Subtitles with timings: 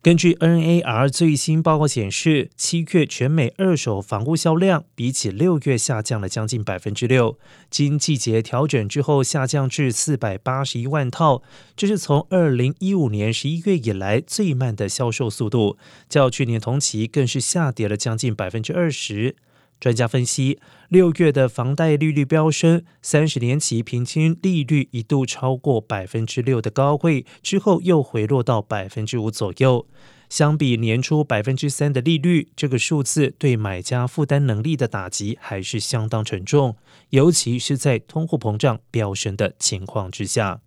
[0.00, 7.36] 根据 NAR 最新报告显示，七月全美二手房屋销量比起六月下降了将近百分之六，
[7.68, 11.42] 经季节调整之后下降至四百八十一万套，
[11.76, 15.76] 这是从二零一五年十一月以来最慢的销售速度，
[16.08, 19.34] 较去年同期更是下跌了将近百分之二十。
[19.80, 20.58] 专家分析，
[20.88, 29.86] 六月的房贷利率飙升，三十年期平均利率一度超过百分之六的高位，之后又回落到百分之五左右。
[30.28, 36.76] 相比年初百分之三的利率，这个数字对买家负担能力的打击还是相当沉重，
[37.10, 40.60] 尤其是在通货膨胀飙升的情况之下。